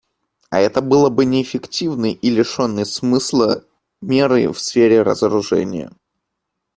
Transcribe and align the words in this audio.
А 0.49 0.59
это 0.59 0.81
было 0.81 1.09
бы 1.11 1.25
неэффективной 1.25 2.13
и 2.13 2.31
лишенной 2.31 2.87
смысла 2.87 3.63
мерой 4.01 4.47
в 4.47 4.59
сфере 4.59 5.03
разоружения. 5.03 5.91